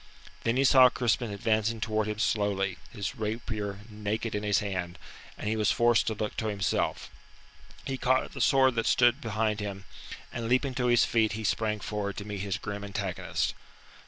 Then 0.45 0.57
he 0.57 0.63
saw 0.63 0.89
Crispin 0.89 1.31
advancing 1.31 1.79
towards 1.79 2.09
him 2.09 2.17
slowly, 2.17 2.79
his 2.91 3.15
rapier 3.17 3.81
naked 3.87 4.33
in 4.33 4.41
his 4.41 4.57
hand, 4.57 4.97
and 5.37 5.47
he 5.47 5.55
was 5.55 5.69
forced 5.69 6.07
to 6.07 6.15
look 6.15 6.35
to 6.37 6.47
himself. 6.47 7.11
He 7.85 7.99
caught 7.99 8.23
at 8.23 8.31
the 8.31 8.41
sword 8.41 8.73
that 8.77 8.87
stood 8.87 9.21
behind 9.21 9.59
him, 9.59 9.85
and 10.33 10.49
leaping 10.49 10.73
to 10.73 10.87
his 10.87 11.05
feet 11.05 11.33
he 11.33 11.43
sprang 11.43 11.81
forward 11.81 12.17
to 12.17 12.25
meet 12.25 12.39
his 12.41 12.57
grim 12.57 12.83
antagonist. 12.83 13.53